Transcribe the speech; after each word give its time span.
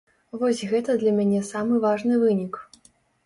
Вось 0.43 0.61
гэта 0.71 0.95
для 1.03 1.13
мяне 1.19 1.41
самы 1.49 1.81
важны 1.85 2.13
вынік. 2.25 2.53